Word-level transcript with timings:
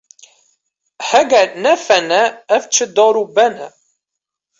Heke 1.09 1.41
ne 1.63 1.73
fen 1.85 2.09
e, 2.21 2.23
ev 2.55 2.63
çi 2.73 2.85
dar 2.95 3.15
û 3.21 3.25
ben 3.35 3.53
e. 3.65 3.67